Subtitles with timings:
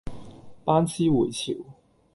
[0.65, 1.53] 班師回朝